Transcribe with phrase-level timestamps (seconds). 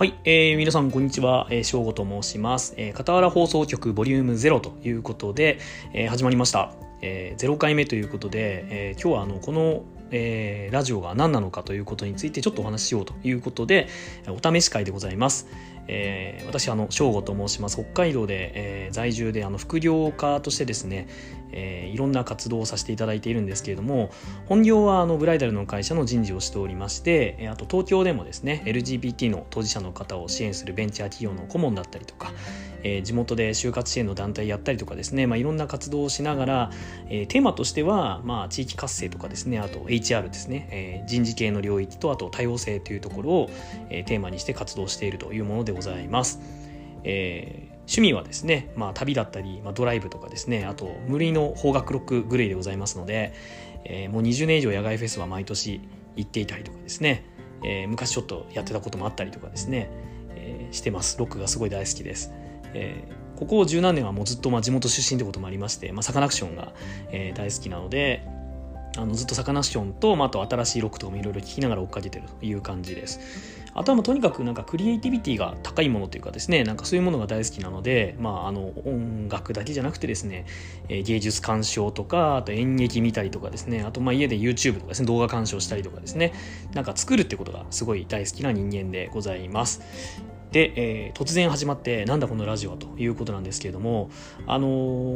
[0.00, 2.72] はい、えー、皆さんこんにちは、えー、正吾と申します。
[2.78, 5.58] えー、傍ら放送局ボリューム0ということで、
[5.92, 6.72] えー、始まりました。
[7.02, 13.88] えー、0回目ということで、えー、今日はあのこの、えー、ラジオが何なのかということについてちょっとお話ししようということで、
[14.26, 15.48] お試し会でございます。
[15.86, 21.08] えー、私あの正吾と申します北海道で、えー、在住であの副業家としてですね、
[21.52, 24.10] えー、いろんな活動をさせていただいているんですけれども
[24.46, 32.32] 本業はあのブライダルの会社の人事をしておりましてあと東京でもですね LGBT の当事者の方を支援するベンチャー企業の顧問だったりとか、
[32.82, 36.70] えー、地元で就活支援の団体やったりとかですね、まあ、いろんな活動をしながら、
[37.08, 43.50] えー、テーマとしては、まあ、地域活性とかですねあと HR ですね、えー、人事系の領域とあと多様性というところを、
[43.90, 46.40] えー、テーマにして活動しているというものでございます。
[47.04, 53.34] えー趣味はですね、まあ、旅だったり、まあ、ドライブとかですねあと無類の邦楽ロックグレイでございますので、
[53.84, 55.80] えー、もう20年以上野外フェスは毎年
[56.14, 57.24] 行っていたりとかですね、
[57.64, 59.90] えー、昔ちょっとやってたこともあったりとかですね、
[60.36, 61.18] えー、してます。
[61.18, 62.32] ロックがすごい大好きです、
[62.74, 66.72] えー、ここ十何年はもうずっとまあ地元出身ってこともありまして、まあ、サカナクションが、
[67.10, 68.24] え、大好きなので
[68.96, 73.20] あのずっとサカナクションと、まあ、あと新しいロックとかもいろいろ聞きながら追っかけてるという感じです。
[73.74, 80.46] あとはもうとにかくなんかクリエイティビティが高いものというかですねなんかそういうものが大好きなので、まあ、あの音楽だけじゃなくてですね、
[80.88, 86.32] え芸術鑑賞とかあと演劇見たりとかですねあとまあ家で YouTube とかですね動画鑑賞したりとかですね
[86.74, 89.80] なんか作るってことがすごい大好きな人間でございます。
[90.52, 94.10] で、えー、突然始まってなんだこのラジオはということなんですけれども
[94.46, 94.68] あの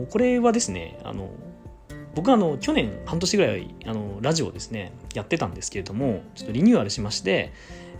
[0.05, 1.30] ー、これはですねあの
[2.14, 7.52] 僕はあの去年半年ぐらいあのラジオですねやってたんですけれどもちょっとリニューアルしまして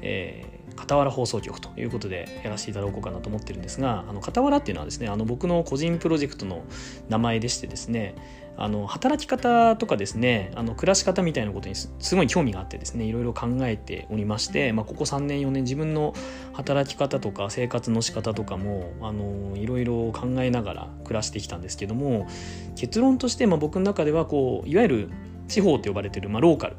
[0.05, 6.63] えー、傍ら放送局ということでやらせていただこうかなと思ってるんですがあの傍らっていうのはですねあの僕の個人プロジェクトの
[7.09, 8.15] 名前でしてですね
[8.57, 16.15] あの働き方とかですねあの暮らし方みたいなことにすごい興味があってですねいろいろ考えておりまして、まあ、ここ3年4年自分の
[16.53, 22.29] 働き方とか生活の仕方とかもあのいろいろ考えながら暮らしてきたんですけども
[22.77, 25.11] 結論として、まあ、僕の中ではこういわゆる
[25.49, 26.77] 地方と呼ばれてる、まあ、ローカル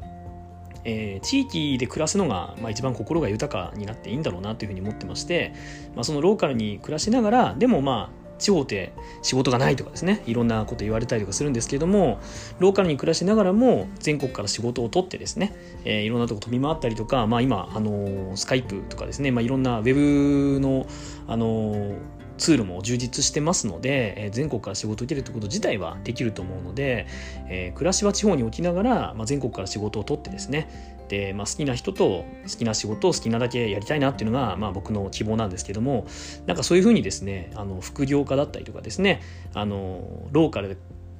[0.88, 5.52] えー、地域で暮らすのが、まあ、一番心が豊かになっていいんだろうなというふうに思ってまして、
[5.96, 8.92] まあ、そのローカルに暮らしながらでもまあ地方って
[9.22, 12.18] 仕事がないとかですねいろんなこと言われたりとかするんですけども
[12.58, 15.54] ローカルに暮らしながらも全国から仕事を取ってですね、
[15.84, 20.86] えー、いろんなとこ飛び回ったりとか、まあ、今、あのー、スカイプとかですね、まあ、いろんなウェブの、
[21.26, 21.96] あのー
[22.38, 27.06] ツールも充実してますので、え、全国から仕事を受けるということ自体はできると思うので、
[27.48, 30.96] え、暮らしは地方に置きながら、まあ、全国から仕事を取ってですね。
[31.08, 36.06] で、まあ、好きな人と好きな仕事を好きなだけやりたいなっていうのが、まあ、僕の希望なんですけども
[36.46, 39.22] なんかそういうふうにですねあの副業家だったりとかですね
[39.54, 40.76] あのローカル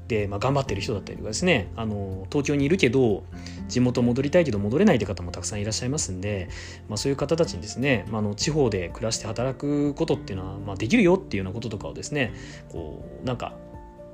[0.09, 3.25] で、まあ、頑張ってる人だったりとかですねあの東京にいるけど
[3.69, 6.49] 地元戻りたいけど戻れないって方もたくさんいらっしゃいますんで、
[6.89, 12.33] まあ、そういう方たちにですね、まあ、の地方で暮らして働くことっていうのは、まあ、できるよっていうようなこととかをですね
[12.71, 13.55] こうなんか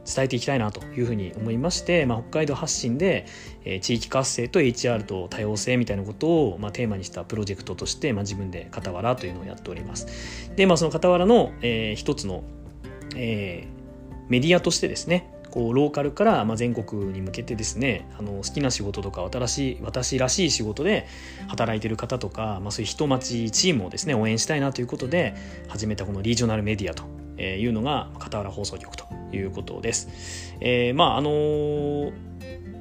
[0.04, 3.26] 伝えていきたいなというふうに思いまして、まあ、北海道発信で、
[3.64, 10.50] えー、地域活性と HR と多様性みたいなことを、まあ、テーマにしたプロジェクトとして、まあ、自分で傍らというのをやっております。
[10.56, 12.42] で、まあ、その傍らの、えー、一つの、
[13.14, 21.06] えー、メディアとしてですねこうローカルからま全国に向けてですねあの好きな仕事とか私私らしい仕事で
[21.46, 25.34] 働いてる方とか、まあ、そういう人町チームをですね応援したいなということで
[25.68, 27.04] 始めたこのリージョナルメディアと
[27.42, 30.54] いうのが傍ら放送局ということです。
[30.60, 32.12] えー、まああのー、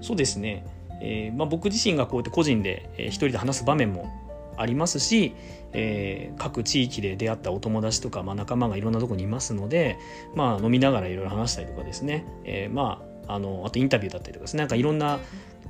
[0.01, 0.65] そうですね、
[1.01, 4.09] えーまあ、僕自身がこうやって個人で一人で話す場面も
[4.61, 5.33] ありますし、
[5.73, 9.97] えー、各地域で出会ったお友達とか、まあ、仲間がいろんなとこにいますので、
[10.35, 14.59] まあ、飲みながらいろいろ話したりとかですね、えー、まああのあとインタビューだったりとかですね。
[14.59, 15.19] なんかいろんな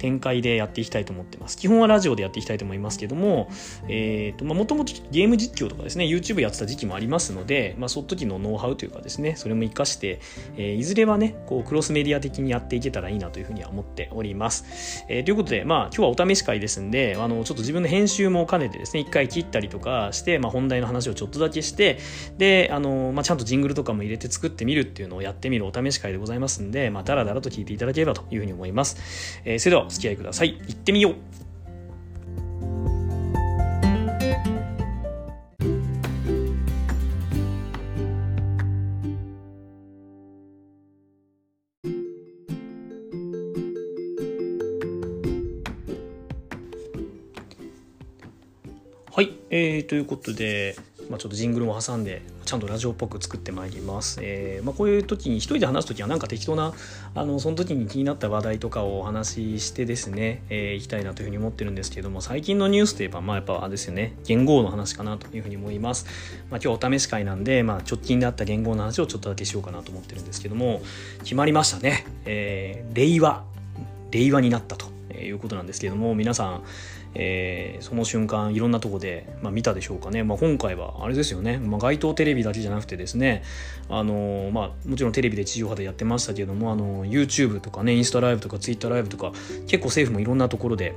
[0.01, 1.57] 展開でやっていきたいと思ってます。
[1.57, 3.49] 基本はラジオでやっていきたいと思いますけども、
[3.87, 10.19] えっ、ー、と、まあ、もともとゲーム実況とかですね、YouTube やってた時期もありますので、まあ、その時のノウハウというかですね、それも活かして、
[10.57, 15.05] えー、いずれはね、こう、クロスメディア的にやっていけたらいいなというふうには思っております。
[15.07, 21.99] えー、ということで、まあ、今日はお試し会ですんで、あの、ちょっと自分の編集も兼ねてですね、一回切ったりとかして、まあ、本題の話をちょっとだけして、
[22.39, 29.41] で、あの、まあ、ちゃんとジングルとかも入れて作ってみるっていうのをやってみるお試し会でございますんで、まあ、だらだらと聞いていただければというふうに思います。
[29.45, 30.57] えー、それでは付き合いください。
[30.67, 31.15] 行ってみよう
[49.13, 50.77] はい、えー、ということで、
[51.09, 52.21] まあ、ちょっとジングルも挟んで
[52.51, 54.19] ちゃんとラジオっぽく作ってまいります。
[54.21, 56.73] えーまあ、こういう時に一人で話す時はなんか適当な
[57.15, 66.05] あのその時に気になった話題とかをお話ししてですね、えー、いきたいなというふうに思ってるんですけども最近のニュースといえばまあやっぱあれですよね言語の話かなというふうに思います。
[66.49, 70.81] まあ、今日お試し会なんで、まあ、直近であった言語の話をちょっとだけしようかなと思ってるんですけども
[71.23, 72.05] 決まりましたね。
[72.25, 73.45] えー、令和
[74.11, 76.63] 令和になったということなんですけども皆さん
[77.13, 83.43] えー、その瞬間いろんなとこで、まあ、見たでしょうかね、まあ、今回はあれですよね、まあ、街頭テレビだけじゃなくてですね。
[83.89, 89.31] あのー、まあ、もちろんテレビで地上波でやってましたけどもあの YouTube とかねインスタライブとか Twitter ライブとか
[89.67, 90.95] 結構政府もいろんなところで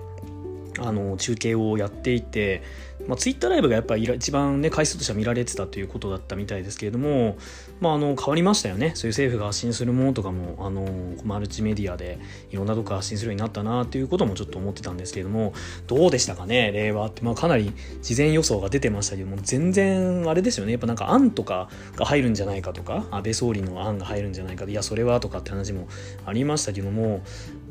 [0.78, 2.62] あの中継をやっていて、
[3.06, 7.36] まあ、ツイッターライブがやっぱり一番ね回数としては見られてたということだったみたいですけれども、
[7.80, 8.92] まあ、あの変わりましたよね。
[8.94, 10.88] そういう政府が発信するものとかもあの
[11.24, 12.18] マルチメディアで
[12.50, 15.52] いろんなとこ発信するようになったなということもちょっと思ってたんですけれども
[15.86, 16.72] どうでしたかね？
[16.72, 17.72] 令和って、まあ、かなり
[18.02, 20.72] 事前予想が出てましたけども全然あれですよね。
[20.72, 25.88] やっぱなんか案とかが入るんじゃないかとか安倍総理の案が入るんじゃないかいやそれはとかって話も
[26.24, 27.22] ありましたけども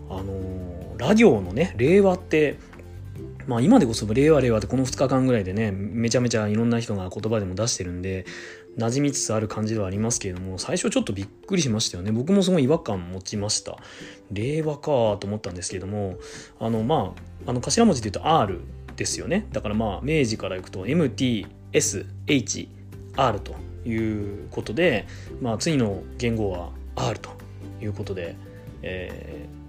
[0.10, 2.60] あのラ行のね令和って
[3.48, 8.26] まあ今でこそ令和令和ってこの2日間ぐらいでねめちゃめちゃいろんな人が言葉でも出してるんで
[8.78, 12.12] 馴染みつつある感じではありますけれども最初ちょっとびっくりしましたよね。
[12.12, 13.78] 僕もすごい違和感持ちました。
[14.32, 16.16] 令和かと思ったんですけども
[16.60, 17.14] あのま
[17.46, 18.62] ああの頭文字で言うと R
[18.96, 19.48] ですよね。
[19.52, 21.48] だからまあ明治からいくと MTSHR
[23.40, 23.56] と
[23.86, 25.06] いうことで
[25.42, 27.30] まあ次の言語は R と
[27.82, 28.36] いうことで
[28.82, 29.63] えー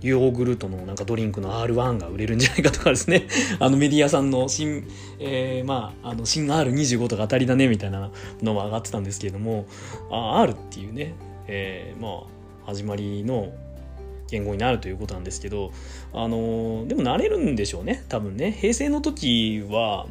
[0.00, 3.26] ヨーグルトのなんかドリンクの R1 が売れるんじゃないかとかですね。
[3.58, 4.84] あのメディアさんの新、
[5.18, 8.10] えー、まあ、あの新 R25 とか当たりだねみたいな
[8.42, 9.66] のも上がってたんですけれども
[10.10, 11.14] R っていうね、
[11.46, 12.24] えー、ま
[12.64, 13.52] あ始まりの
[14.30, 15.72] 言語になるということなんですけど
[16.12, 18.52] あのでも慣れるんでしょうね多分ね。
[18.52, 20.06] 平成の時は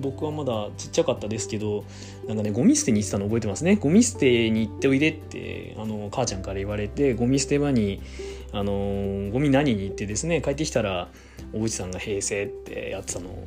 [0.00, 1.84] 僕はまだちっちゃかったですけど
[2.26, 3.76] なんかねゴミ捨てに行ってたの覚えてますね。
[3.76, 8.00] ゴミ捨てに行っておいでってあの母ちゃんから言われてゴミ捨て場に
[8.52, 11.08] あのゴミ何に行ってですね帰ってきたら
[11.52, 13.46] 小渕さんが平成ってやってたのを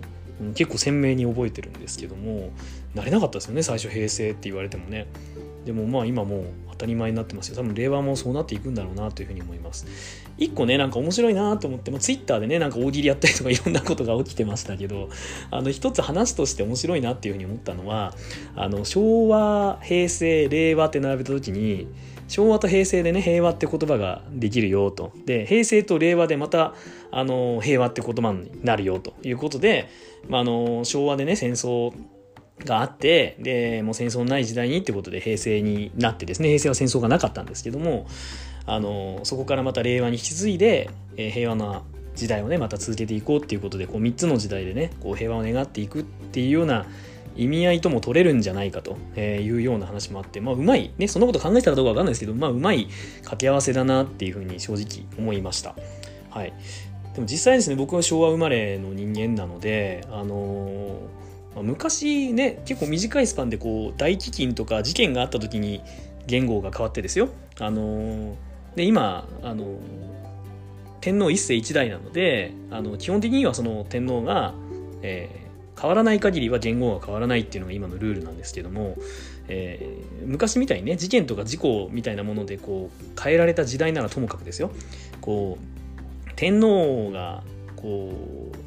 [0.56, 2.52] 結構鮮明に覚えてるんですけども
[2.96, 5.08] 慣れなかったですよね最初平成って言われてもね。
[5.66, 7.56] でもまあ今もう当たり前になってますよ。
[7.56, 9.86] 多分令和もそうなっていくんだろうなというふうに思います。
[10.38, 15.10] 一個ねなんか面白いなと思って、まあ、ツイッターでねなんか大喜利やったりとかいろんなことが起きてましたけど
[15.52, 18.14] あの一つ話として面白いなっていうふうに思ったのは
[18.56, 21.88] あの昭和平成令和って並べた時に
[22.28, 25.12] 昭和と平成でね平和って言葉ができるよと。
[25.26, 26.74] で平成と令和でまた
[27.12, 29.90] あの平和って言葉になるよということで、
[30.28, 31.94] まあ、あの昭和でね戦争
[32.60, 38.08] があってでもう戦争ない時代にってことで平成になってですね平成は戦争がなかったんですけども
[38.66, 41.82] あのそこからまた令和に引き継いで、えー、平和な
[42.16, 46.86] 時代をねまた続けていこうっていうことでこう3つの時代でねこう平和を願っていくっていうような
[47.36, 55.76] 意味合いとも取れるんじゃないかというような話もあって、まあ、うまい、ね、そのこと考えたらどうかわかんないですけど、まあ、うまい掛け合わせだなっていうふうに正直思いました。
[56.30, 56.54] はい。
[57.16, 61.00] でも実際ですね、僕は昭和生まれの人間なので、あのー、
[61.62, 65.82] 昔ね、結構短いスパンでこう、大飢饉とか事件があった時に
[66.26, 67.30] 言語が変わってですよ。
[67.60, 68.36] あの、
[68.76, 69.78] で、今、あの、
[71.02, 74.54] 天皇一世一代なので、あの、基本的にはその天皇が、
[75.02, 75.44] えー
[75.80, 78.96] 変わらない限りは言語が変わらないっていうのが今のルールなんですけども、
[79.48, 84.72] えー、昔みたいにね事件とか事故みたいなものでこう変えられた時代ならともかくですよ
[85.20, 87.44] こう天皇が
[87.76, 88.14] こ
[88.54, 88.58] う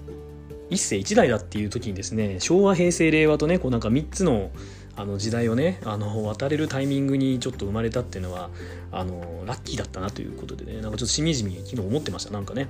[0.70, 4.50] 一世一代だっていう時にですね昭和平成令和とねこうなんか3つの
[4.98, 8.48] あの時代をねあの渡れるタイミングにちょっと生まれたっていうのは
[8.90, 12.30] あのラッキーだったなということでねなんかちょっとしみじみ昨日思ってました。
[12.32, 12.68] なんかね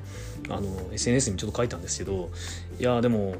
[0.48, 2.30] あの SNS にちょっと書いたんですけど
[2.80, 3.36] いやでも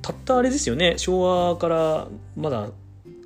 [0.00, 0.94] たったあれですよね。
[0.96, 2.70] 昭和からまだ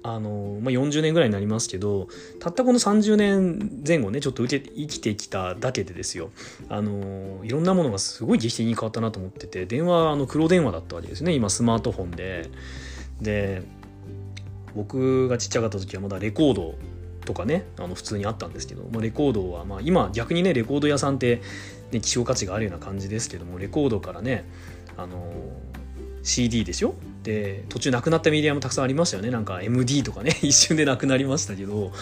[0.02, 6.30] あの、まあ、40年ぐらいになりますけどたったこの30年前後ねちょっと生きてきただけでですよ。
[6.68, 11.32] あのいろんなものがすごい劇的に変わったなと思ってて電話あの黒電話だったわけですね。
[11.32, 12.50] 今スマートフォンで。
[13.20, 13.62] で
[14.74, 16.74] 僕がちっちゃかった時はまだレコード
[17.24, 21.42] とかねあの普通にあったんですけど、まあ、レコードはまあ今逆にねレコード屋さんって、
[21.90, 24.44] ね、希少価値があるような感じですけどもレコードからね
[24.96, 25.32] あの
[26.22, 29.30] CD でしょで途中なくなったメディアもたくさんありましたよね。
[29.30, 30.38] なんか MD とかね。
[30.42, 31.92] 一瞬でなくなりましたけど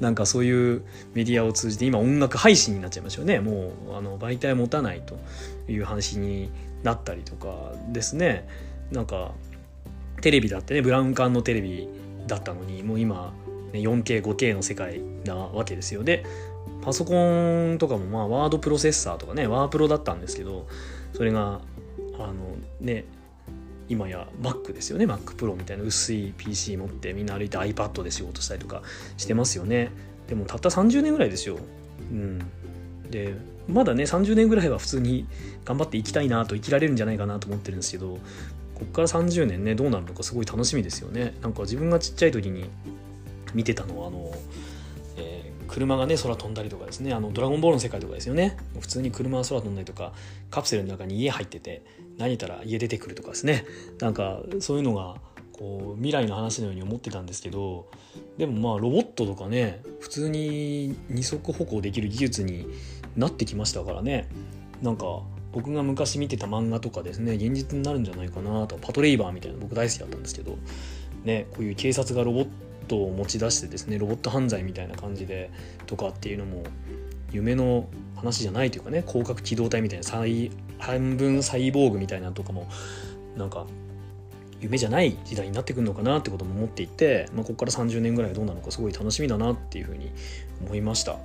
[0.00, 0.82] なんかそういう
[1.14, 3.40] メディアを通じて今音楽配信になっちゃいましたよね。
[3.40, 5.18] もうあの媒体持たないと
[5.70, 6.50] いう話に
[6.82, 8.48] なったりとかですね。
[8.90, 9.32] なんか
[10.20, 11.88] テレビだってねブラウン管のテレビ
[12.26, 13.34] だったのにもう今、
[13.72, 16.02] 4K5K の世界なわけですよ。
[16.02, 16.24] で
[16.82, 20.66] パソコンとかもまあワードプロセッサーとかねワープロだったんですけど
[21.12, 21.60] それが
[22.18, 22.34] あの
[22.80, 23.04] ね
[23.88, 25.06] 今や Mac ですよね。
[25.06, 25.84] MacPro みたいな。
[25.84, 28.82] 薄い PC 持ってみんな歩いて iPad で仕事したりとか
[29.16, 29.90] してますよね。
[30.28, 31.58] でもたった30年ぐらいですよ。
[32.10, 32.38] うん。
[33.10, 33.34] で
[33.68, 35.26] まだね30年ぐらいは普通に
[35.64, 38.18] 頑張っていきたいなと生きられるんじゃないかなと思ってるんですけど
[38.74, 41.34] こっから30年ねどうなるのかすごい楽しみですよね。
[41.42, 42.68] なんか自分がちっちゃい時に
[43.54, 44.32] 見てたのはあの、
[45.72, 48.58] 車がね空飛んだりとかですねあのドラゴンボールの世界とかですよね。
[48.78, 50.12] 普通に車が空飛んだりとか
[50.50, 51.82] カプセルの中に家入ってて
[52.18, 53.64] 何たら家出てくるとかですね。
[53.98, 55.16] なんかそういうのが
[55.52, 57.88] こう未来の話のように思ってたんですけど
[58.36, 62.66] でもまあロボットとかね普通に二足歩行できる技術に
[63.16, 64.28] なってきましたからね。
[64.82, 68.76] なんか僕が昔見てた漫画とかですね現実になるんじゃないかなと。
[68.76, 70.58] パトレイバーみたいな僕大好きだったんですけど
[71.24, 72.48] ねこういう警察がロボッ
[72.86, 75.50] トを持ち出してですねロボット犯罪みたいな感じで
[75.86, 76.64] とかっていうのも
[77.32, 80.06] 夢の話じゃないというかね広角機動隊みたいな
[80.78, 82.68] 半分サイボーグみたいなのとかも
[83.36, 83.66] なんか
[84.60, 90.12] 夢じゃない時代になってくるのかなってことも思っていて、まあ、ここから30年ぐらいどうなのかすごい楽しみだなっていうふうに
[90.64, 91.16] 思いました。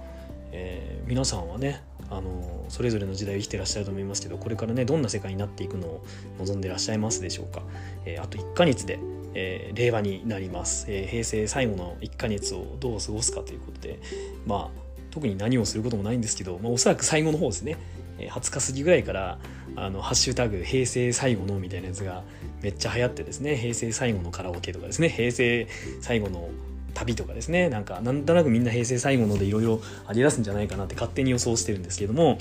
[0.52, 6.06] えー、皆さんはねあのそれぞれの時代を生きてらっしゃると思いますけどこれからねどんな世界になっていくのを
[6.40, 7.62] 望んでらっしゃいますでしょうか、
[8.06, 8.98] えー、あと1ヶ月で、
[9.34, 14.00] えー、令和になります、えー、平成最後の1ヶ月をどう過ごすかということで
[14.46, 17.78] まあ特に何をすることもないんですけど、まあ、おそらく最後の方ですね。
[18.20, 19.38] 20日過ぎぐらいから
[19.76, 22.24] あのハッシュタグ平成最後のみたいなやつが
[22.62, 23.56] めっちゃ流行ってですね。
[23.56, 25.10] 平成最後のカラオケとかですね。
[25.10, 25.68] 平成
[26.02, 26.50] 最後の
[26.94, 27.70] 旅とかですね。
[27.70, 32.40] なんかなんとなくみんな平成最後のでいろいろあり出すんじゃないかなって勝手に予想してるんですけども、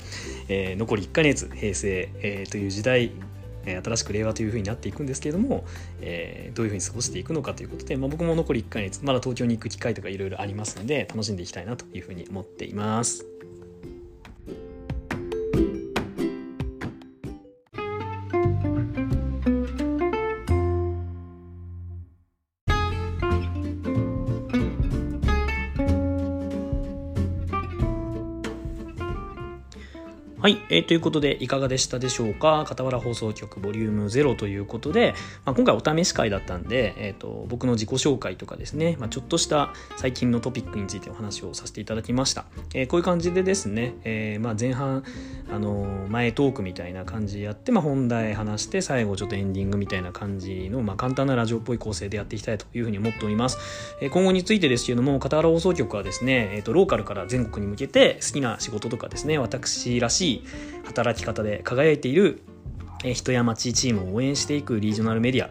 [0.49, 3.11] えー、残り1ヶ月平成、えー、という時代
[3.75, 5.65] 新しく令和というふうになっていくんですけれども、
[6.01, 13.25] えー、どういうふうに過ごしていくのかということで、まあ、僕も残り1ヶ月まだ東京に行く機会とかいろいろありますので楽しんでいきたいなというふうに思っています。
[30.47, 32.65] はい、えー、ということでいかがでしたでしょうか？
[32.65, 35.13] 傍ら放送局ボリューム0ということで、
[35.43, 45.03] まあ、今回お試し会だったんで、えーと、僕の自己紹介とかですね、まあ、ちょっとした最近のトピックについてお話をさせていただきました、えー、こういう感じでですね、えー、まあ、前半、
[45.51, 53.57] あの前トークみたいな感じでやって、まあ、本題話して最後ちょっとエンディングみたいな感じの、ま、簡単なラジオっぽい構成でやっていきたいというふうに思っております、
[53.99, 60.36] え今後についてですけども傍ら放送局はですね、えーとローカルから全国に向けて好きな仕事とかですね私らしい
[60.85, 62.41] 働き方で輝いている
[63.03, 65.49] 人や町チームを応援していくリージョナルメディア、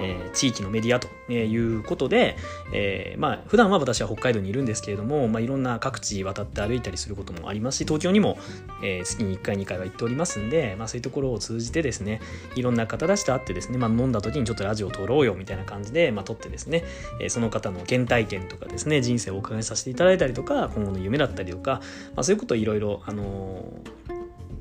[0.00, 2.36] えー、地域のメディアということで、
[2.72, 8.38] えー、まあ普段は私は北海道にいるんですけれども、まあ、いろんな各地渡って歩いたりすることもありますし東京にも、
[8.82, 12.20] えー、月に1回2回は行っておりますんで、まあ、そういうところを通じてですね
[12.54, 16.84] いろんな方たちと会ってですね、まあ、飲んだ時にちょっとラジオを撮ろうよみたいな感じで、まあ、撮ってですね、
[17.20, 21.80] えー、その方の原体験とかですね人生をお伺いさせていただいたりとか今後の夢だったりとか、
[22.14, 24.07] まあ、そういうことをいろいろあのー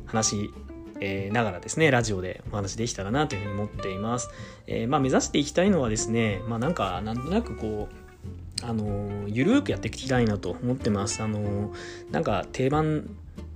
[0.07, 0.49] 話、
[0.99, 4.29] え、ながらですね、ラジオでお話できたらなというふうに思っています。
[4.65, 8.07] えー、まあ、目指していきたいのはですね、まあ、なんか、なんとなくこう、
[8.63, 11.21] あのゆるーくやっていきたいなと思ってます。
[11.21, 11.73] あの
[12.11, 13.07] なんか定番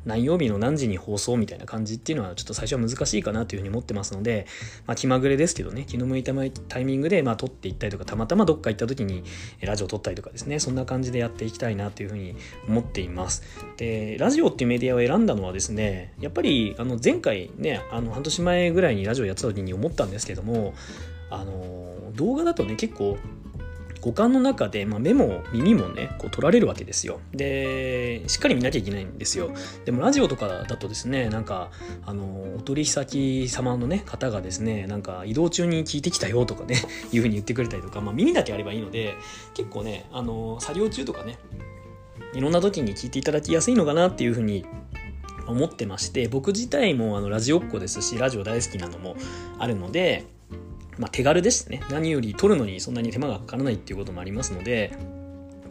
[0.05, 4.47] 何曜日の何時に放送みたいな感じっていうのはちょっと最初は難しいかなというふうに思ってますので、
[4.87, 6.33] まあ、気まぐれですけどね気の向いた
[6.67, 9.23] タイミングでまあ撮っていったりとかたまたまどっか行った時に
[9.61, 12.35] ラジオ撮ったりとかですねそんな感じでやっていきたいなというふうに
[12.67, 13.43] 思っています。
[13.77, 20.73] でラジオっていうメディアを選んだのはですねやっぱりあの前回ねあの半年前ぐらいにラジオやってた時に思ったんですけども
[21.29, 23.17] あの動画だとね結構
[24.01, 27.19] 五感の中で、まあ、目も耳もねこう取られるわけですよ。
[27.31, 29.51] でしっかり見なきゃいけないんですよ。
[29.85, 31.71] でもラジオとかだとですねなんか
[32.05, 36.77] あのお取引先様のね方がですねなんか移動中に聞いてきたよとかね
[37.13, 39.15] いうふうに言ってくれたりとか、まあ、耳だけあればいいので
[39.53, 41.37] 結構ねあの作業中とかね
[42.33, 44.65] いろんな時に聞いていただきやすいのかなっていうふうに
[45.47, 49.15] 思ってまして僕自体もあのラジオっ子ですしラジオ大好きなのも
[49.59, 50.25] あるので
[50.97, 51.81] まあ、手軽ですね。
[51.89, 54.91] 何より撮るのにそんなに手間がかからないっていうこともありますので、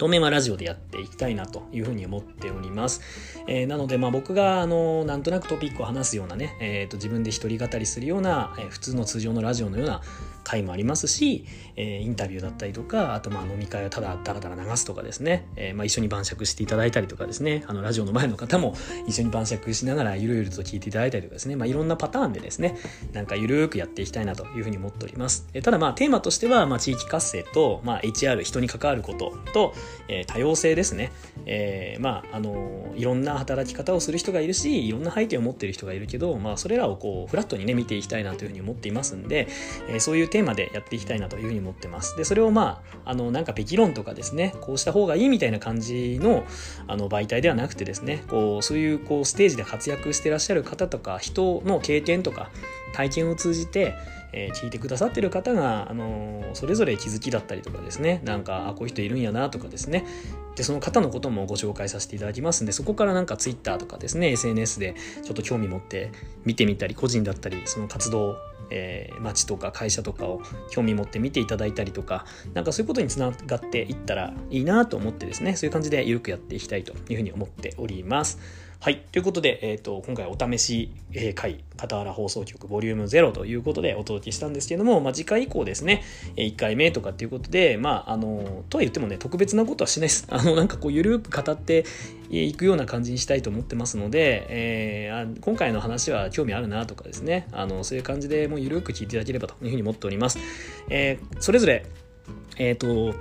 [0.01, 3.03] 当面はラジオでやっていきたいなというふうに思っております。
[3.47, 10.01] えー、なので、まあ、僕があのなんとなくトピックを話すようなね、えー、と自分で一人語りするような、えー、普通の通常のラジオのような
[10.45, 11.45] 回もありますし、
[11.77, 17.65] えー、インタビューだったりとかあとまあ飲み会をただダラダラ流すとかですね、えー、まあ一緒に晩酌していただいたりとかですね。
[17.67, 18.75] あのラジオの前の方も
[19.07, 22.77] 一緒に晩酌しながらゆるゆると聞いていただいたりとかですね、まあ、いろんなパターンでですね
[23.13, 29.75] なんかゆるくやっていきたいなというふうに思っております、えー、ただまあテーマとしては、まあ、地域活性と、まあ、HR 人に関わることと
[30.11, 31.13] えー、多様性ですね。
[31.47, 39.49] えー、まあ、あのいろんな働き方をする人がいるし、いろんな背景を持っている人がいるけど、まあ、それらをこう、フラットにね、見ていきたいなというふうに思っていますんで、
[39.89, 42.17] えー、そういうテーマでやっていきたいなというふうに思ってます。
[42.17, 46.45] で、それをまあ、あの、なんか、べき論とかですね、こうした方がいいみたいな感じの、
[46.87, 52.51] あの、媒体ではなくてですね、こう、そういう、こう、ステージで活躍してらっしゃる方とか、人の経験とか、
[52.93, 53.95] 体験を通じて、
[54.33, 60.05] えー、聞いてくださってる方が、あのー、それぞれ気づきだったりとかですねなんかあこういう人いるんやなとかですね
[60.57, 66.13] でその方のこともご紹介させていただきますんでそこからなんか Twitter とかですね SNS でちょっと興味持って
[66.45, 68.37] 見てみたり個人だったりその活動
[68.71, 78.39] えー、町とか会社とかを興味持って見ていただいたりとかなんかそういうことにつながっていったらいいなと思ってですねそういう感じで緩くやっていきたいというふうに思っております。
[78.83, 79.03] はい。
[79.13, 80.91] ということで、えっ、ー、と、今回お試し
[81.35, 86.03] 会、片原放送局ボリューム0ということでお届けしたんですけども、まあ、次回以降ですね、
[86.37, 90.27] え1回目とかっていうことで、まあ、あの、とは言ってもね、特別なことはしないです。
[90.33, 91.85] あの、なんかこう、ゆるく語って
[92.31, 100.39] いくような感じにしたいと思ってますので、えー、今回の話は興味あるなとかですね、あの、そういう感じでもうゆるく聞いていただければというふうに思っております。
[100.89, 101.85] えー、それぞれ、
[102.57, 103.15] えっ、と、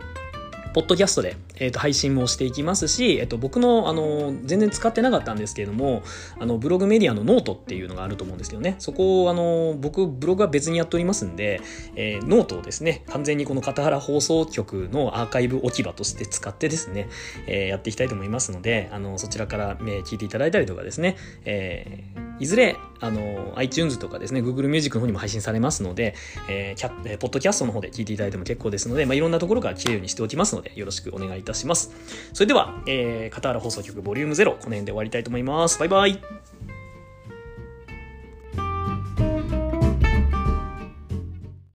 [0.79, 6.03] ポッドキャストで、えー、と配信もしていきますし、えー、と僕のあの全然使ってなかったんですけれども
[6.39, 8.75] あのブログメディアのノートっていうのがあると思うんですけどね。
[8.79, 11.59] そこをあの僕ブログは別にやっておりますんで、
[11.98, 17.09] えー、ノートをですね完全にこのかたわら放送局のアーカイブ置き場として使ってですね、
[17.45, 26.15] えー、やっていきたいと思いますのであのそちらから、えー、聞いていただいたりとかですね、えーいずれ、あの、iTunes とかですね、Google Music の方にも配信されますので、
[26.50, 31.91] えー、キャえー、ポッドキャストの方で聞いていただいても結構ですので、まあ、いろんなところから聞けるようにしておきますので、よろしくお願いいたします。
[32.33, 35.79] それでは、えー、片原放送局ボリューム0、この辺で終わりたいと思います。
[35.79, 36.58] バイバイ。